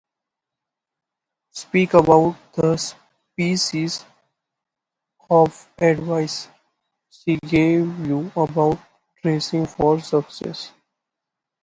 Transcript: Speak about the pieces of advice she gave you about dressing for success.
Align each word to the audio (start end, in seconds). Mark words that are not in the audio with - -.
Speak 1.51 1.93
about 1.93 2.35
the 2.53 2.91
pieces 3.37 4.03
of 5.29 5.69
advice 5.77 6.47
she 7.11 7.37
gave 7.37 8.07
you 8.07 8.31
about 8.35 8.79
dressing 9.21 9.67
for 9.67 10.01
success. 10.01 10.71